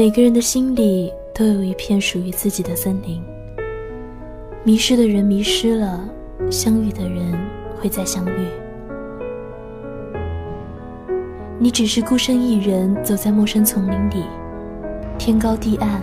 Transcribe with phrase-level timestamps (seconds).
[0.00, 3.22] 每个人的心里都有一片属于自己的森林。
[4.64, 6.02] 迷失的人迷失了，
[6.50, 7.38] 相遇的人
[7.78, 8.46] 会再相遇。
[11.58, 14.24] 你只是孤身一人走在陌生丛林里，
[15.18, 16.00] 天高地暗，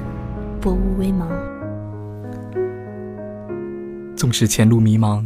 [0.62, 1.28] 薄雾微茫。
[4.16, 5.26] 纵使前路迷茫，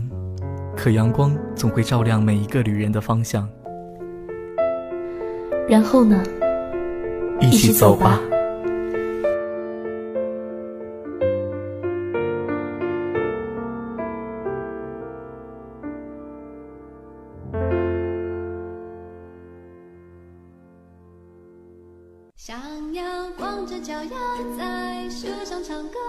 [0.78, 3.46] 可阳光总会照亮每一个旅人的方向。
[5.68, 6.24] 然后呢？
[7.42, 8.18] 一起走吧。
[22.82, 24.10] 想要光着脚丫
[24.58, 26.00] 在树上唱歌。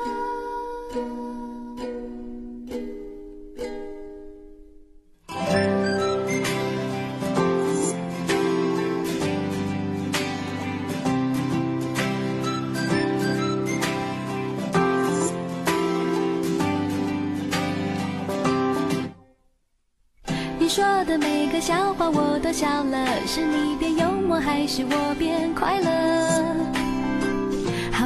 [20.58, 26.11] 你说的每个笑话我都笑了，是你变幽默还是我变快乐？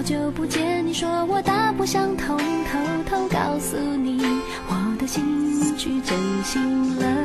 [0.07, 2.79] 久不见，你说我大不相同，偷
[3.11, 4.23] 偷告诉你
[4.69, 7.16] 我的心去真心了。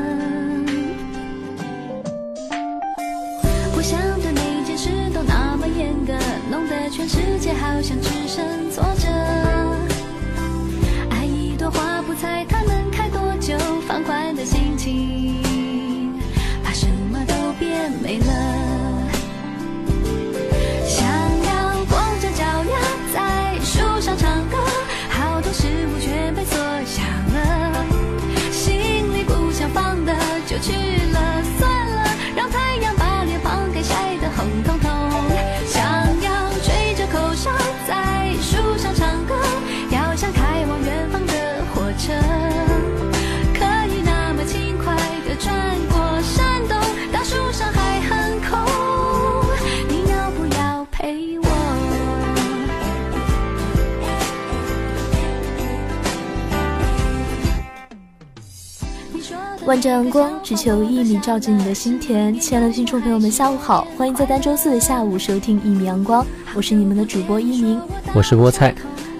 [59.72, 62.38] 万丈阳光，只求一米照进你的心田。
[62.38, 67.80] 亲爱的听众朋友们，下午好，欢迎在单周四的下午收听一米阳光，我是你们的主播一鸣，
[68.14, 68.76] 我是菠菜，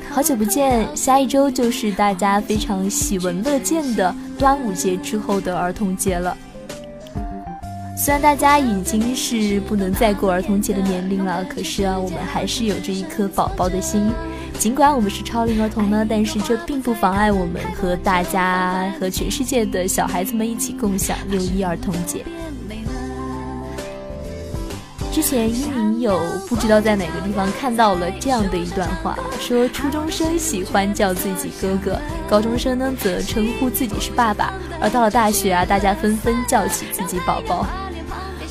[0.10, 6.36] 好久不见，下一周就是大家非常喜闻乐见的端午节之后的儿童节了。
[7.98, 14.12] 虽然大家已经是不能再过儿童节的年龄了，可是啊，我们还是有着一颗宝宝的心。
[14.62, 22.24] 尽管我们是超龄儿童呢，但是这并不妨碍我们和大家、和全世界的小孩子们一起共享六一儿童节。
[25.12, 32.00] 之前一鸣有不知道在哪个地方看到了这样的一段话，说初中生喜欢叫自己哥哥，
[32.30, 37.66] 高中生呢则称呼自己是爸爸，而到了大学啊，大家纷纷叫起自己宝宝。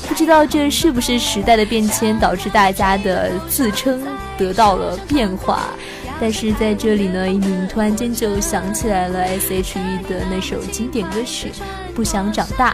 [0.08, 4.02] 不知道这是不是时代的变迁导致大家的自称
[4.36, 5.68] 得到了变化？
[6.20, 11.50] 但是在这里呢，一鸣突然间就想起来了 S.H.E 的那首经典歌曲
[11.94, 12.72] 《不想长大》。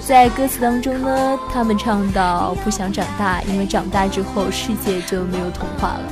[0.00, 6.02] 在歌词当中呢，他们唱到“不想长大，因为长大之后世界就没有童话了”。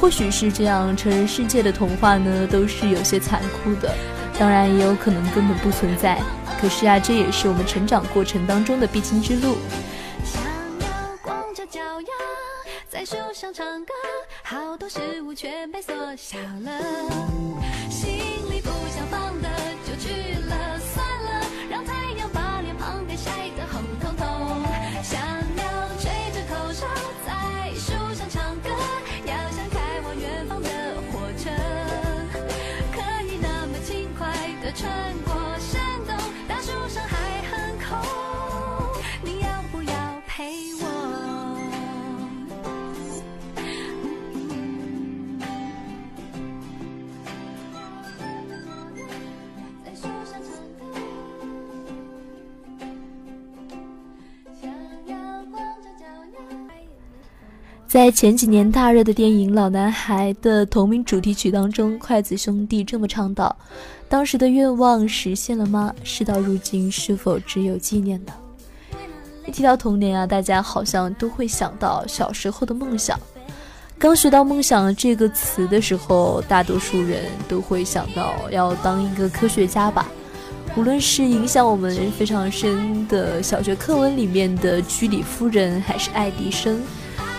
[0.00, 3.94] 或许是这样，成人世界的童话呢，都是有些残酷的，
[4.38, 6.18] 当然也有可能根本不存在。
[6.58, 9.58] 可是啊，这也是我们成长过程当中的必经之路。
[13.02, 13.92] 在树上唱歌，
[14.44, 17.41] 好多事物全被缩小了，
[57.92, 63.54] 在前几年大热的电影《老男孩》的同名主题曲当中，筷子兄弟这么唱道
[64.08, 65.94] ：“当时的愿望实现了吗？
[66.02, 68.32] 事到如今，是否只有纪念呢？”
[69.44, 73.20] 一提到童年啊，大家好像都会想到小时候的梦想。
[73.98, 80.08] 刚学到“梦想”这个词的时候，大多数人都会想到要当一个科学家吧。
[80.78, 86.80] 无论是影响我们非常深的小学课文里面的居里夫人，还是爱迪生。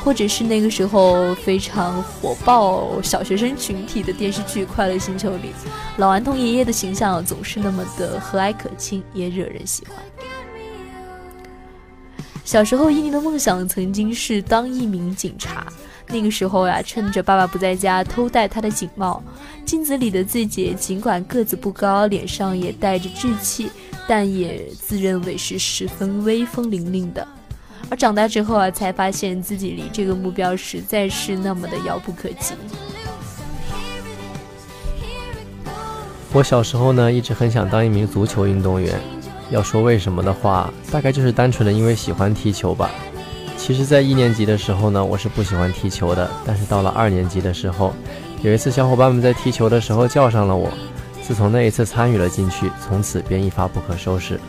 [0.04, 5.52] 或者是那个时候非常火爆小学生群体的电视剧《快乐星球》里，
[5.98, 9.96] 老顽童爷爷的形象总是那么的和蔼可亲，也惹人喜欢。
[12.44, 15.66] 小时候，伊妮的梦想曾经是当一名警察。
[16.10, 19.24] 那个时候呀，趁着爸爸不在家，偷戴他的警帽。
[19.66, 23.70] 镜子里的自己，尽管个子不高，脸上也带着稚气，
[24.06, 27.26] 但也自认为是十分威风凛凛的。
[27.90, 32.54] 而长大之后啊，才发现自己离这个目标实在是那么的遥不可及。
[36.32, 39.00] 我小时候呢，一直很想当一名足球运动员。
[39.52, 42.90] 要说为什么的话，大概就是单纯的因为喜欢踢球吧。
[43.56, 46.28] 其实，在一年级的时候呢，我是不喜欢踢球的。
[46.44, 47.94] 但是到了二年级的时候，
[48.42, 50.72] 有一次小伙伴们在踢球的时候叫上了我。
[51.22, 54.40] 自从那一次参与了进去，从此便一发不可收拾。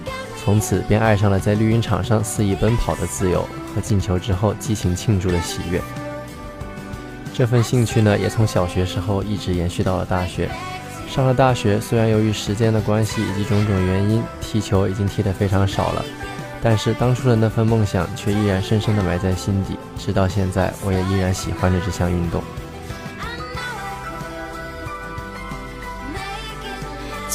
[0.44, 5.80] 从此便爱上了在绿茵场上肆意奔跑的自由和进球之后激情庆祝的喜悦。
[7.32, 10.50] 这份兴趣呢，也从小学时候一直延续到了大学。
[11.08, 16.04] 上了大学，虽然由于时间的关系以及种种原因，踢球已经踢得非常少了，
[16.62, 19.76] 但是当初的那份梦想却依然深深地埋在心底。
[19.98, 22.42] 直到现在，我也依然喜欢着这项运动。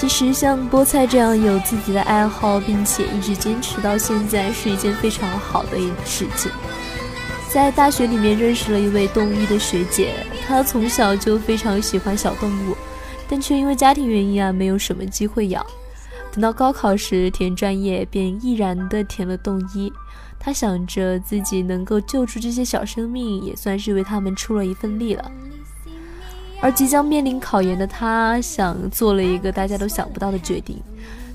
[0.10, 6.52] 其实，像菠菜这样有自己的爱好，并且一直坚持到现在，是一件非常好的一事情。
[7.48, 12.76] 在大学里面认识了一位动物医的学姐，她从小就非常喜欢小动物。
[13.30, 15.64] 但却因为家庭原因啊，没有什么机会养。
[16.32, 19.94] 等到高考时填专业，便毅然的填了动医。
[20.40, 25.32] 他想着自己能够救出这些小生命，也算是为他们出了一份力了。
[26.62, 30.82] 而即将面临考研的他，想做了一个大家都想不到的决定，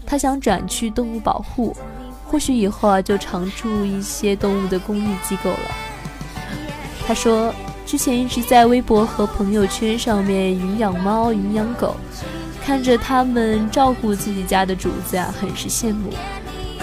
[0.07, 1.77] 他想转去动物保护，
[2.25, 5.71] 或许以后啊，就常驻一些动物的公益机构了。
[7.07, 7.55] 他说。
[7.87, 11.95] 之前一直在微博和朋友圈上面云养猫、云养狗，
[12.65, 16.09] 看着他们照顾自己家的主子啊，很是羡慕。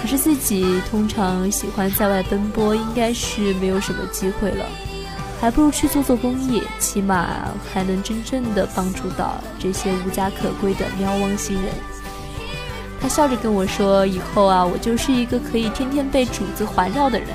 [0.00, 4.64] 可是自己通常喜欢在外奔波，应该是没有什么机会了，
[5.42, 11.64] 还不如去做做公益，起码还能真正的帮助到这些无家可归的喵汪星人。
[13.00, 17.28] 他笑着跟我说：“以后啊，我就是一个可以天天被主子环绕的人。”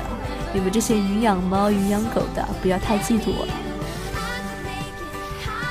[0.54, 3.52] 你们这些云养猫、云养狗的，不要太嫉妒我了。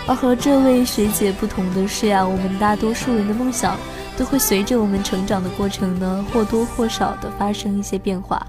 [0.06, 3.76] 而和这位学姐不同的是呀，我们大多数人的梦想
[4.16, 8.46] 都会随着我们成长的过程呢，或多或少的发生一些变化。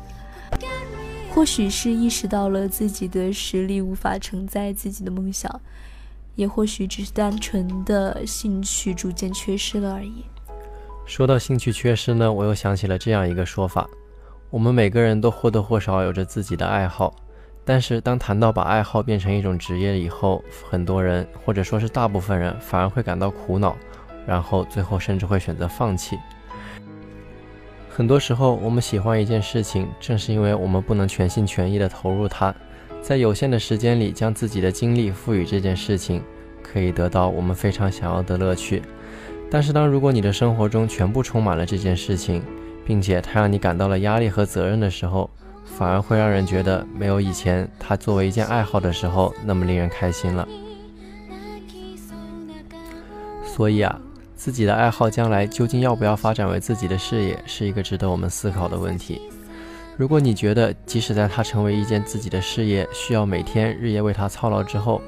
[1.38, 5.48] 或许是意识到了自己的实力无法承载自己的梦想，
[6.34, 10.24] 也或许只是单纯的兴趣逐渐缺失了而已。
[11.06, 13.88] 说到兴趣缺失呢，我又想起了这样一个说法。
[14.50, 17.14] 我们每个人都或多或少有着自己的爱好，
[17.64, 23.76] 但是当谈到把爱好变成一种职业以后，很多人或者说是大部分人反而会感到苦恼，
[24.26, 26.18] 然后最后甚至会选择放弃。
[27.98, 32.54] 很多时候，我们喜欢一件事情，正是因为我们不能全心全意地投入它，
[33.02, 36.22] 在有限的时间里将自己的精力赋予这件事情，
[36.62, 38.80] 可以得到我们非常想要的乐趣。
[39.50, 42.40] 但是，当如果你的生活中全部充满了这件事情，
[42.86, 45.28] 并且它让你感到了压力和责任的时候，
[45.64, 50.46] 反而会让人觉得没有以前它作为一件爱好的时候那么令人开心了。
[53.44, 54.00] 所以啊，
[54.38, 59.20] 自己的爱好将来究竟要不要发展为自己的事业，是一个值得我们思考的问题。
[59.96, 65.02] 如果你觉得即使在它成为一件自己的事业，需要每天日夜为它操劳之后，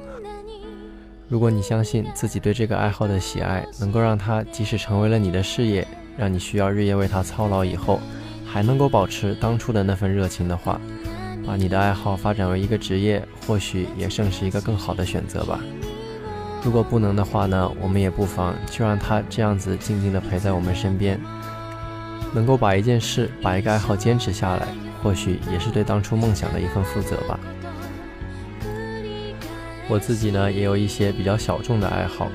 [1.29, 8.01] 如果你相信自己对这个爱好的喜爱能够让它即使成为了你的事业，让你需要日夜为它操劳以后，
[8.45, 10.77] 还能够保持当初的那份热情的话，
[11.47, 15.61] 把你的爱好发展为一个职业，或许也正是一个更好的选择吧。
[16.63, 21.19] 如果不能的话呢，我们也不妨就让它这样子静静的陪在我们身边。
[22.33, 24.65] 能够把一件事、把一个爱好坚持下来，
[25.03, 27.37] 或许也是对当初梦想的一份负责吧。
[29.89, 32.29] 我自己呢，也有一些比较小众的爱好。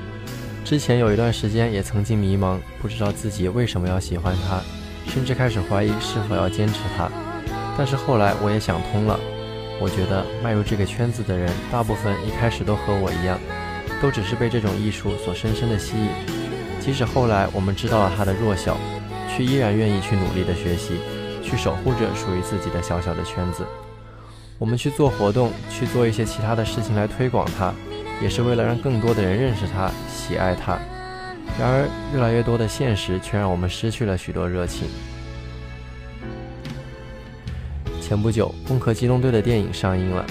[0.63, 4.61] 之前有一段时间也曾经迷茫，不知道自己为什么要喜欢它，
[5.09, 7.09] 甚至开始怀疑是否要坚持它。
[7.75, 9.19] 但是后来我也想通了，
[9.81, 13.39] 我觉得迈入这个圈子的人，大部分一开始都和我一样，
[14.01, 16.09] 都只是被这种艺术所深深的吸引。
[16.79, 18.77] 即使后来我们知道了它的弱小，
[19.29, 20.99] 却依然愿意去努力的学习，
[21.43, 23.65] 去守护着属于自己的小小的圈子。
[24.57, 27.73] 我们去做活动，去做一些其他的事情来推广它。
[28.19, 30.79] 也是为了让更多的人认识它、喜爱它。
[31.59, 34.87] 然而，越来越多的现实却让我们失去了许多热情。
[38.01, 40.25] 前不久，《攻壳机动队》的电影上映了，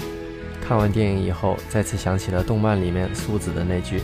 [0.67, 4.01] 看完电影以后，再次想起了动漫里面素子的那句：“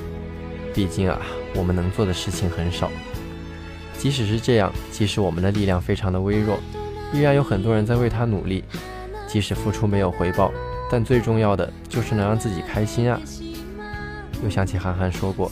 [0.73, 1.19] 毕竟啊，
[1.55, 2.89] 我们能做的事情很少。
[3.97, 6.57] 即使是这样，即使我们的力量非常的微弱，
[7.11, 8.63] 依然有很多人在为他努力。
[9.27, 10.53] 即使付出没有回报，
[10.89, 13.19] 但最重要的就是能让自己开心啊。”
[14.41, 15.51] 又想起韩寒说过：“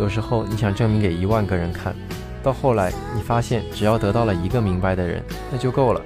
[0.00, 1.94] 有时候你想证明给一万个人看，
[2.42, 6.00] 到后来你发现只要得到了一个明白的人，那就够了。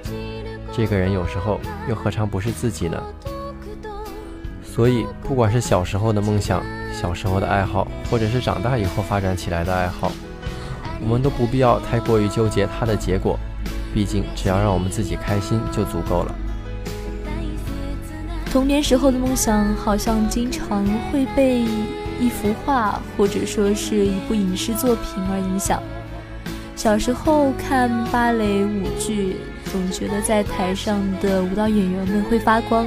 [0.73, 3.01] 这个人有时候又何尝不是自己呢？”
[4.75, 10.11] 所以，不管是小时候的梦想、小时候的爱好，或者是长大以后发展起来的爱好，
[10.99, 13.39] 我们都不必要太过于纠结它的结果。
[13.93, 16.35] 毕竟，只要让我们自己开心就足够了。
[18.51, 21.61] 童年时候的梦想，好像经常会被
[22.19, 25.81] 一幅画或者说是一部影视作品而影响。
[26.75, 29.37] 小时候看芭蕾舞剧，
[29.71, 32.85] 总觉得在台上的舞蹈演员们会发光。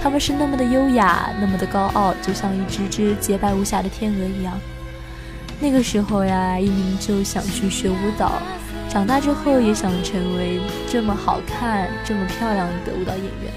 [0.00, 4.58] 他们是那么的优雅，那么的高傲，就像一只只洁白无瑕的天鹅一样。
[5.60, 8.40] 那个时候呀，一鸣就想去学舞蹈，
[8.88, 13.52] 长大之后也想成为这么好看、这么漂亮的舞蹈演员。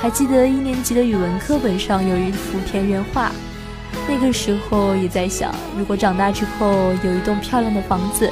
[0.00, 3.30] 还记得一年级的语文课本上有一幅田园画，
[4.08, 8.28] 那个时候也在想，如果长大之后有一栋漂亮的房子，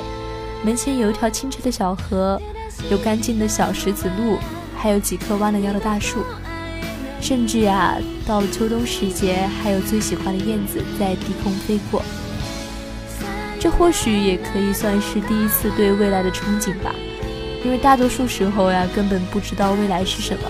[0.65, 2.43] 门前有一条清澈的小河，
[2.91, 4.37] 有干净的小石子路。
[4.83, 6.25] 还有几棵弯了腰的大树，
[7.21, 12.03] 甚至呀，到了秋冬时节，还有最喜欢的燕子在低空飞过。
[13.59, 16.95] 这或许也可以算是第一次对未来的憧憬吧，
[17.63, 20.45] 因为大多数时候呀，根本不知道未来是什么。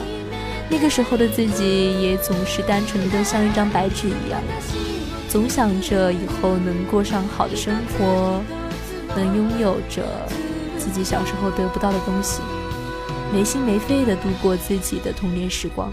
[0.71, 4.41] 那个时候的自己也总是单纯的像一张白纸一样，
[5.29, 8.41] 总想着以后能过上好的生活，
[9.17, 10.05] 能拥有着
[10.79, 12.41] 自己小时候得不到的东西。
[13.33, 15.93] 没心没肺的度过自己的童年时光。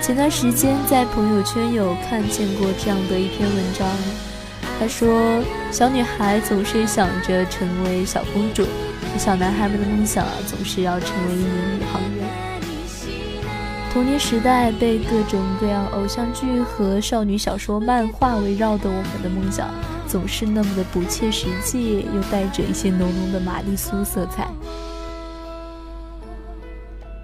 [0.00, 3.88] 前段时间在朋友圈有看见过这样的一篇文章，
[4.80, 8.66] 他说：“小女孩总是想着成为小公主，
[9.16, 11.46] 小男孩们的梦想啊，总是要成为一名
[11.78, 12.26] 宇航员。”
[13.94, 19.68] 童年时代被各种各样偶像剧和少女小说、漫画围绕的我们的梦想。
[20.12, 24.46] 总是那么的不切实际，又带着一些浓浓的玛丽苏色彩。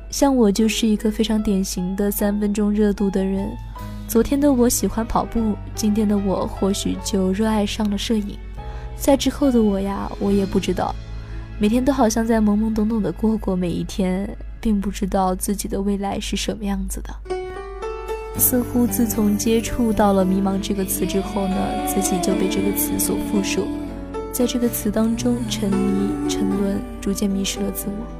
[0.08, 3.46] 像我就是一个非常典型的三分钟热度的人。
[4.08, 8.38] 昨天的我喜欢跑步，今天的我或许就热爱上了摄影。
[8.96, 10.94] 在之后的我呀，我也不知道。
[11.60, 17.37] 每天都好像在懵懵懂懂的过过每一天，并不知道自己的未来是什么样子的。
[18.38, 23.66] 似乎自从接触到了“迷茫”这个词之后呢，自己就被这个词所缚束，
[24.32, 28.17] 在这个词当中沉迷、沉沦，逐渐迷失了自我。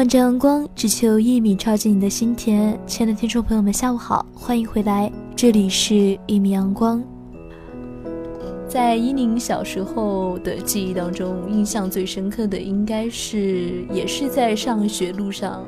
[0.00, 2.74] 万丈阳光，只求一米照进你的心田。
[2.86, 5.92] 亲爱的听众朋友们，下午好，欢迎回来，这里是
[6.26, 6.98] 《一米阳光》。
[8.66, 15.66] 在伊宁小时候的记忆当中，印象最深刻的应该是，也是在上学路上，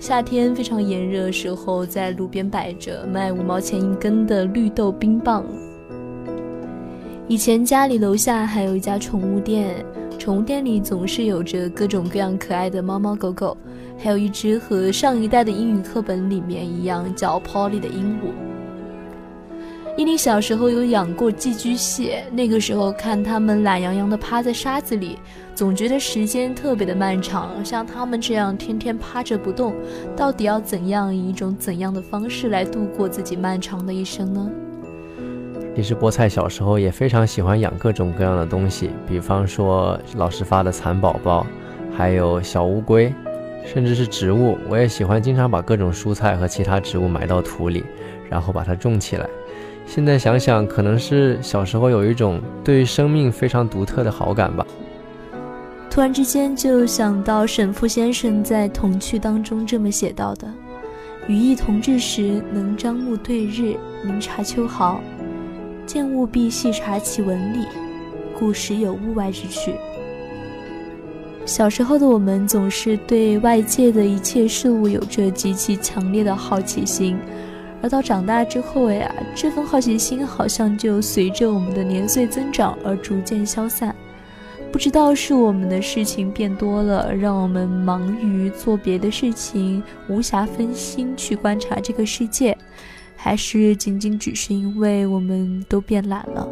[0.00, 5.44] 夏天非常炎热时候，在路边摆着卖五毛钱一根的绿豆冰棒。
[7.28, 9.86] 以前家里楼下还有一家宠物店。
[10.18, 13.56] 宠物店里总是有着各种各样可爱的猫猫狗狗，
[13.98, 18.32] 还有一只和上一代的英语课本里面一样叫 Polly 的鹦鹉。
[19.94, 25.18] 伊妮小时候有养过寄居蟹，那个时候看它们懒洋洋地趴在沙子里，
[25.54, 27.62] 总觉得时间特别的漫长。
[27.62, 29.74] 像它们这样天天趴着不动，
[30.16, 34.50] 到底要怎样以一种怎样的方式来度过自己漫长的一生呢？
[35.74, 41.46] 其实菠菜小时候也非常喜欢养各种各样的东西，比方说老师发的蚕宝宝，
[41.96, 43.12] 还有小乌龟，
[43.64, 44.58] 甚至是植物。
[44.68, 47.84] 我也喜欢经常把各种蔬菜和其他植物埋到土里，
[48.28, 49.26] 然后把它种起来。
[49.86, 54.66] 现在想想，可能是小时候有一种对于生命非常独特的好感吧。
[55.90, 60.46] 突然之间就想到沈复先生在《童趣》当中这么写到的
[61.26, 65.00] ：“与意同志时，能张目对日，明察秋毫。”
[65.86, 67.66] 见物必细察其纹理，
[68.38, 69.74] 故时有物外之趣。
[71.44, 77.18] 小时候的我们总是对外界的一切事物有着极其强烈的好奇心，
[77.82, 83.94] 而到长大之后呀，这份好奇心好像就随着我们的年岁增长而逐渐消散。
[84.70, 92.56] 不知道是我们的事情变多了，让我们忙于做别的事情，无暇分心去观察这个世界。
[93.24, 96.48] 还是仅仅只是因为我们都变懒了。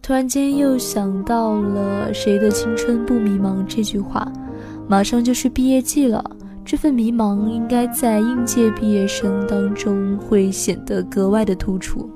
[0.00, 4.26] 突然间又想到了“谁的青春不迷茫”这句话，
[4.88, 6.24] 马上就是毕业季了，
[6.64, 12.08] 这份迷茫应该在应届毕业生当中会显得格外的突出。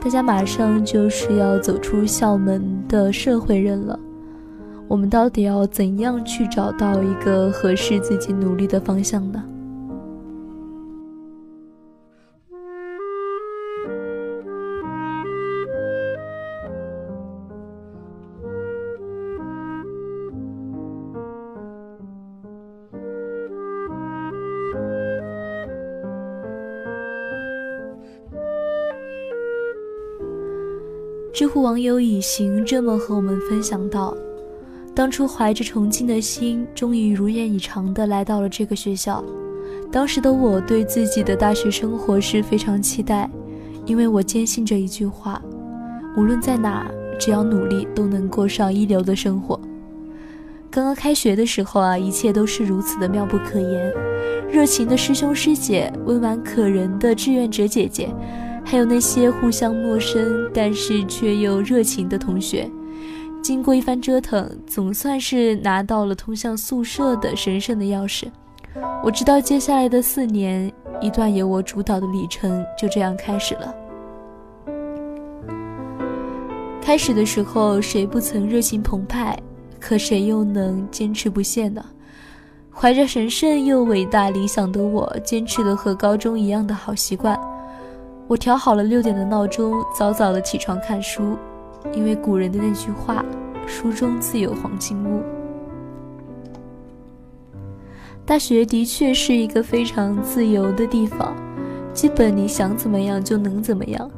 [0.00, 3.98] 大家马上就是要走出校门的社会人了。
[4.88, 9.44] 我们到底要怎样去找到一个合适自己努力的方向呢？
[31.34, 34.16] 知乎网友以行这么和我们分享到。
[34.98, 39.24] 当初怀着崇敬的心，终于如愿以偿地来到了这个学校。
[39.92, 43.30] 当时的我对自己的大学生活是非常期待，
[43.86, 45.40] 因为我坚信着一句话：
[46.16, 49.60] 无论在哪，只要努力，都能过上一流的生活。
[50.68, 53.94] 刚刚开学的时候啊，一切都是如此的妙不可言。
[54.50, 58.12] 热情的师兄师姐，温婉可人的志愿者姐姐，
[58.64, 62.68] 还有那些互相陌生但是却又热情的同学。
[63.42, 68.26] 经过一番折腾，总算是拿到了通向宿舍的神圣的钥匙。
[69.02, 70.70] 我知道接下来的四年，
[71.00, 73.74] 一段由我主导的旅程就这样开始了。
[76.82, 79.38] 开始的时候，谁不曾热情澎湃？
[79.80, 81.84] 可谁又能坚持不懈呢？
[82.70, 87.38] 怀着神圣又伟大理想的我，坚持了和高中一样的好习惯。
[88.26, 91.36] 我调好了六点的闹钟，早早的起床看书。
[91.92, 93.24] 因为古人的那句话
[93.66, 95.22] ，“书中自有黄金屋”。
[98.26, 101.34] 大学的确是一个非常自由的地方，
[101.94, 104.10] 基本你想怎么样就能怎么样，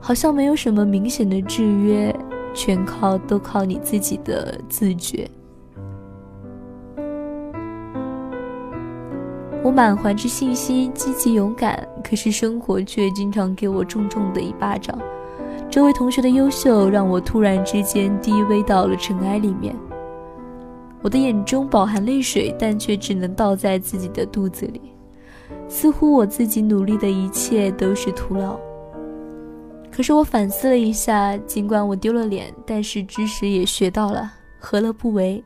[0.00, 2.14] 好像没有什么明显的制约，
[2.54, 5.28] 全靠都靠你自己的自觉。
[9.62, 14.98] 我满怀着信心，积极勇敢，可是生活却经常给我重重的一巴掌。
[15.70, 19.76] 这位同学的优秀让我突然之间低微到了尘埃里面，
[21.02, 24.80] 我的眼中饱含泪水，但却只能倒在自己的肚子里，
[25.68, 28.58] 似乎我自己努力的一切都是徒劳。
[29.90, 35.44] 可是我反思了一下，尽管我丢了脸，但是知识也学到了，何乐不为？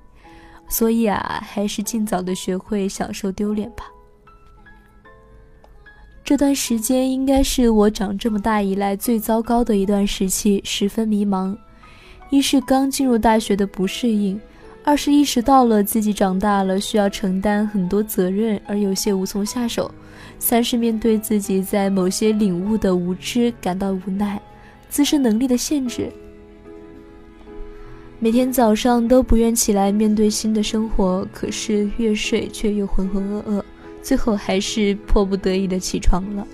[0.69, 3.85] 所以啊，还是尽早的学会享受丢脸吧。
[6.33, 11.55] 这段时间应该是我长这么大以来最糟糕的一段时期，十分迷茫。
[12.31, 14.41] 一是刚进入大学的不适应，
[14.83, 19.91] 二是意识到了自己长大了需要承担很多责任而有些无从下手，
[20.39, 24.41] 三是面对自己在某些领悟的无知感到无奈，
[24.89, 26.11] 自身能力的限制。
[28.19, 33.63] 每天早上都不愿起来面对新的生活，可是越睡却又浑浑噩噩，
[34.03, 36.47] 最后还是迫不得已的起床了。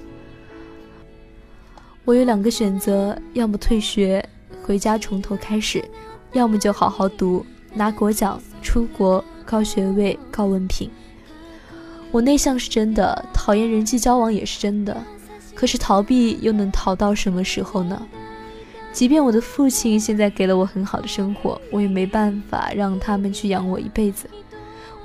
[2.05, 4.27] 我有两个选择：要么退学
[4.63, 5.85] 回家从头开始，
[6.33, 10.91] 要么就好好读，拿国奖、出国、高学位、高文凭。
[12.11, 14.97] 我内向是真的，讨厌人际交往也是真的，
[15.55, 18.07] 可是逃避又能逃到什么时候呢？
[18.91, 24.29] 即便我的父亲现在给了我很好的生活，我也没办法让他们去养我一辈子。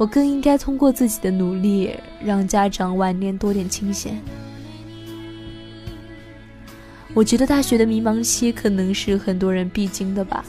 [0.04, 4.22] 我更应该通过自己的努力，让家长晚年多点清闲。
[7.14, 10.44] 我觉得大学的迷茫期可能是很多人必经的吧。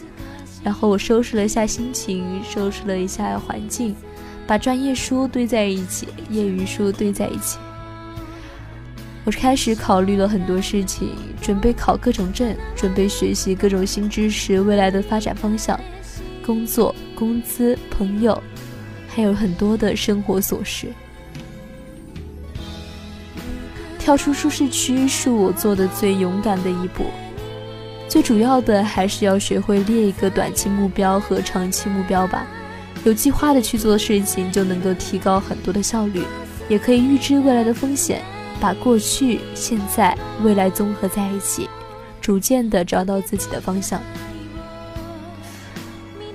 [0.64, 3.94] 然后我收拾了一下心情，收拾了一下环境，
[4.44, 7.56] 把专业书堆在一起，业余书堆在一起。
[9.22, 15.78] 我开始考虑了很多事情，准备考各种证，准备学习各种新知识，未来的发展方向、
[16.44, 18.42] 工作、工资、朋友，
[19.14, 20.88] 还有很多的生活琐事。
[23.98, 27.04] 跳出舒适区是我做的最勇敢的一步。
[28.08, 32.46] 最主要的还是要学会列一个短期目标和长期目标吧。
[33.04, 36.22] 有计划的去做事情，就能够提高很多的效率，
[36.68, 38.22] 也可以预知未来的风险。
[38.60, 41.68] 把过去、现在、未来综合在一起，
[42.20, 44.00] 逐渐的找到自己的方向。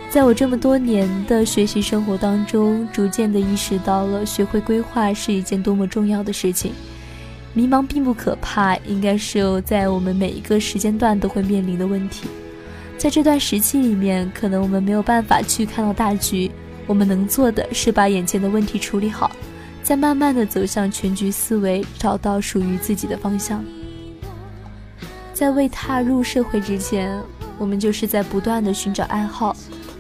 [0.10, 6.74] 在我这么多年的学习生活当中，逐渐的意识到了学会规划是一件多么重要的事情。
[7.54, 12.28] 迷茫并不可怕，应该是在我们每一个时间段都会面临的问题。
[12.98, 16.50] 在这段时期里面，可能我们没有办法去看到大局，
[16.88, 19.30] 我们能做的是把眼前的问题处理好。
[19.84, 23.64] 再慢慢的走向全局思维，找到属于自己的方向。
[25.34, 27.16] 在未踏入社会之前，
[27.60, 29.56] 我们就是在不断的寻找爱好，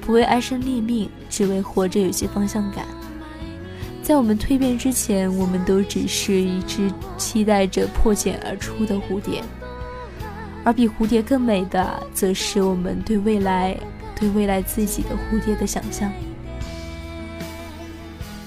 [0.10, 2.84] 不为安身立命，只为活着有些方向感。
[4.02, 9.44] 在我们蜕变之前，我们都只是一只期待着破茧而出的蝴蝶，
[10.64, 13.78] 而比蝴蝶更美的，则是我们对未来、
[14.20, 16.12] 对未来自己的蝴蝶的想象。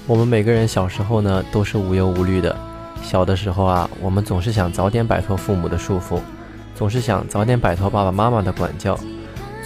[0.05, 2.53] 我们每个人小时候呢，都是无忧无虑的。
[3.01, 6.19] 小的时候啊，我们总是想早点摆脱父母的束缚，
[6.75, 8.99] 总是想早点摆脱爸爸妈妈的管教，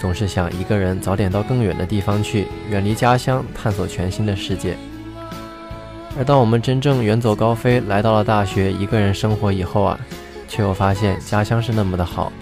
[0.00, 4.76] 总是想一个人早点到更远的地方去，远离家乡，探索全新的世界。
[6.16, 9.98] 而当我们真正远走高飞，来到了大学，一个人生活以后啊，
[10.48, 12.32] 却又发现家乡是那么的好。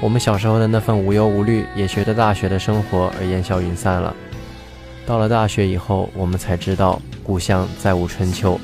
[0.00, 4.14] 我们小时候的那份无忧无虑，也随着大学的生活而烟消云散了。
[5.06, 7.00] 到了大学以后，我们才知道。
[7.22, 8.58] 故乡再无春秋，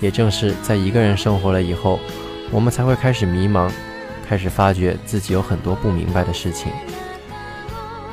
[0.00, 2.00] 也正是在一个人生活了以后，
[2.50, 3.70] 我们才会开始迷茫，
[4.28, 6.72] 开始发觉自己有很多不明白的事情。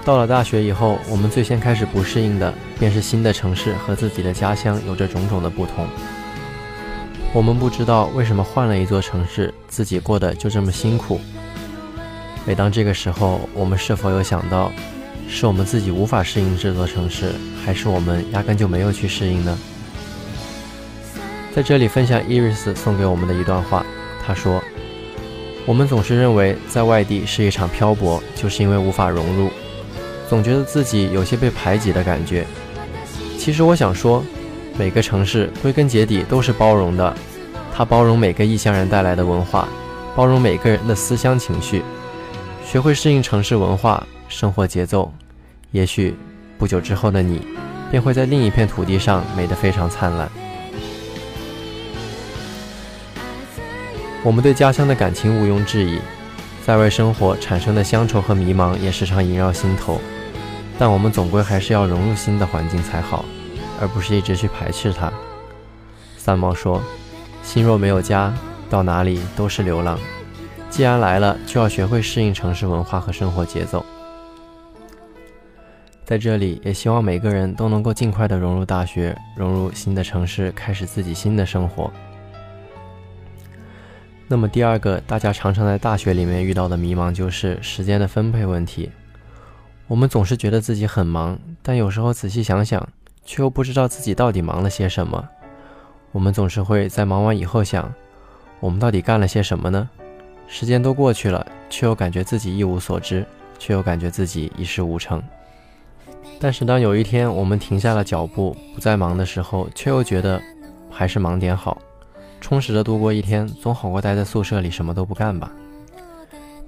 [0.05, 5.87] 到了大学以后，我们最先开始不适应的，便是新的城市和自己的家乡有着种种的不同。
[7.33, 11.21] 我们不知道为什么换了一座城市，自己过得就这么辛苦。
[12.45, 14.71] 每当这个时候，我们是否有想到？
[15.29, 17.33] 是我们自己无法适应这座城市，
[17.65, 19.57] 还是我们压根就没有去适应呢？
[21.55, 23.85] 在这里分享 Iris 送给我们的一段话，
[24.25, 24.61] 他说
[25.65, 29.49] ：“我们总是认为在外地是一场漂泊，就是因为无法融入，
[30.33, 32.43] 总觉得自己有些被排挤的感觉。
[33.37, 34.23] 其实我想说，
[34.79, 37.15] 每个城市归根结底都是包容的，
[37.71, 39.67] 它包容每个异乡人带来的文化，
[40.15, 41.83] 包容每个人的思乡情绪，
[42.65, 45.13] 学会适应城市文化。”生活节奏，
[45.69, 46.15] 也许
[46.57, 47.39] 不久之后的你，
[47.91, 50.27] 便会在另一片土地上美得非常灿烂。
[54.23, 55.99] 我们对家乡的感情毋庸置疑，
[56.65, 60.01] 在外生活产生的乡愁和迷茫也时常萦绕心头。
[60.77, 63.23] 但我们总归还是要融入新的环境才好，
[63.79, 65.11] 而不是一直去排斥它。
[66.17, 66.81] 三毛说
[67.43, 68.33] ：“心若没有家，
[68.69, 69.99] 到哪里都是流浪。
[70.69, 73.85] 既然来了，就要学会适应城市文化和生活节奏。”
[76.05, 81.91] 在这里，也希望每个人都能够尽快的融入大学，融入新的城市，开始自己新的生活。
[84.27, 88.89] 那么，第二个大家常常在大学里面遇到的迷茫就是时间的分配问题。
[89.87, 92.87] 我们总是觉得自己很忙，但有时候仔细想想，
[93.25, 95.27] 却又不知道自己到底忙了些什么。
[96.11, 97.93] 我们总是会在忙完以后想，
[98.59, 99.89] 我们到底干了些什么呢？
[100.47, 103.25] 时间都过去了，却又感觉自己一无所知，
[103.59, 105.21] 却又感觉自己一事无成。
[106.39, 110.41] 但是当有一天我们停下了脚步，不再忙的时候，却又觉得
[110.89, 111.77] 还是忙点好，
[112.39, 115.51] 充实的度过一天，总好过待在宿舍里什么都不干吧。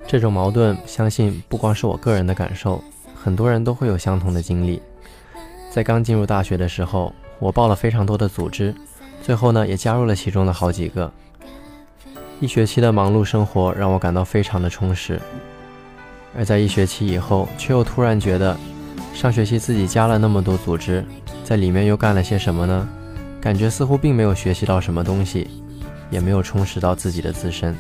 [0.07, 2.83] 这种矛盾，相信不光是我个人的感受，
[3.25, 4.79] 很多人都会有相同的经历。
[5.71, 8.71] 在刚进入大学的时候，我报了非常多的组织，
[9.23, 11.11] 最后呢也加入了其中的好几个。
[12.39, 15.19] 一学期的忙碌生活让我感到非常的充实，
[16.37, 18.55] 而在一学期以后，却又突然觉得，
[19.11, 21.03] 上学期自己加了那么多组织，
[21.43, 22.87] 在里面又干了些什么呢？
[23.41, 25.49] 感觉似乎并没有学习到什么东西，
[26.11, 27.75] 也没有充实到自己的自身。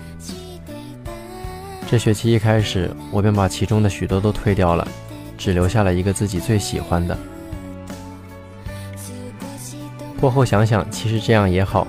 [1.87, 4.87] 这学期一开始，我便把其中的许多都退掉了，
[5.37, 7.17] 只留下了一个自己最喜欢的。
[10.19, 11.87] 过后想想，其实这样也好。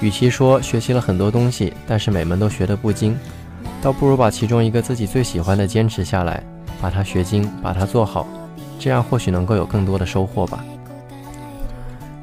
[0.00, 3.16] 与其说学习了很多东西，但是每门都学得不精，
[3.80, 6.42] 倒不如把其中一个自己最喜欢的坚持下来，
[6.82, 8.26] 把它学精，把它做好，
[8.78, 10.62] 这样或许能够有更多的收获吧。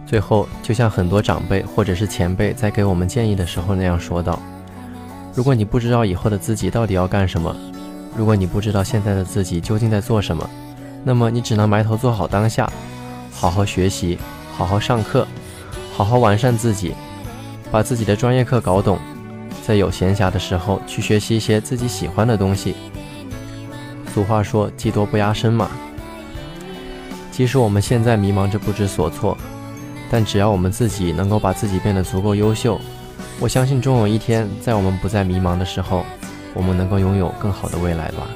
[0.06, 4.38] 最后，就像很多长辈或者是前辈在给我们建议的时候那样说道
[5.34, 7.56] ：“如果你不知道以后的自己到底要干什么，
[8.16, 10.50] 如果你不知道现在的自己究竟在做什么，
[11.04, 12.72] 那么你只能埋头做好当下，
[13.32, 14.18] 好好学习。”
[14.54, 15.26] 好好上课，
[15.96, 16.94] 好好完善自己，
[17.72, 19.00] 把自己的专业课搞懂，
[19.66, 22.76] 在有闲暇的时候去学习一些自己喜欢的东西。
[24.14, 25.72] 俗话说“技多不压身”嘛。
[27.32, 29.36] 即使我们现在迷茫着不知所措，
[30.12, 32.80] 但只要我们自己能够把自己变得足够优秀，
[33.40, 36.06] 我相信终有一天，在我们不再迷茫的时候，
[36.54, 38.28] 我们能够拥有更好的未来吧。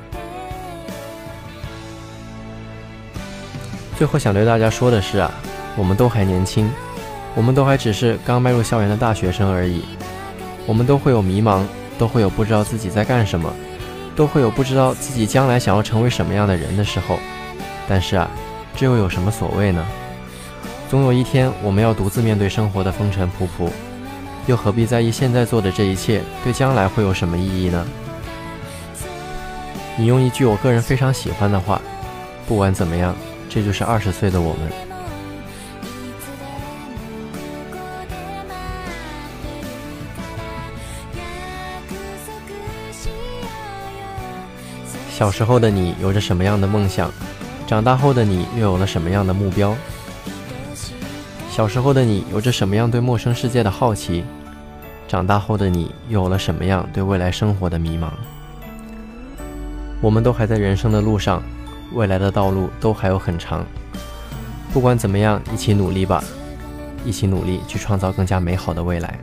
[3.98, 5.32] 最后想对大家说的是啊。
[5.78, 6.72] 我们都还年轻，
[7.36, 9.84] 我们都还只是刚迈入校园的大学生而已。
[10.66, 11.64] 我们都会有迷茫，
[11.98, 13.54] 都会有不知道自己在干什么，
[14.16, 17.20] 都会有不知道自己将来想要成为什么样的人的时候。
[17.90, 18.32] 但是啊，
[18.78, 19.86] 这又有什么所谓呢？
[20.90, 23.70] 总有一天我们要独自面对生活的风尘仆仆，
[24.48, 27.86] 又何必在意现在做的这一切对将来会有什么意义呢？
[29.98, 31.82] 你用一句我个人非常喜欢的话：
[32.48, 33.16] 不管怎么样，
[33.50, 34.72] 这就是二十岁的我们。
[45.10, 47.10] 小时候的你有着什么样的梦想？
[47.66, 49.74] 长大后的你又有了什么样的目标？
[51.50, 54.26] 小时候的你有着什么样对陌生世界的好奇？
[55.08, 58.10] 长大后的你又有了什么样对未来生活的迷茫？
[60.02, 61.42] 我们都还在人生的路上，
[61.94, 63.66] 未来的道路都还有很长。
[64.74, 66.24] 不管怎么样，一起努力吧，
[67.06, 69.18] 一起努力去创造更加美好的未来。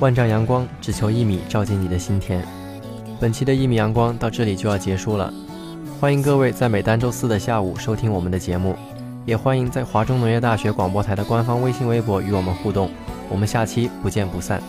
[0.00, 2.42] 万丈阳光，只求一米照进你的心田。
[3.20, 5.32] 本期的一米阳光到这里就要结束了，
[6.00, 8.74] 欢迎各位在每单周四的下午收听我们的节目，
[9.26, 12.90] 也欢迎在华中农业大学广播台的官方微信、微博与我们互动。
[13.28, 14.62] 我们下期不见不散。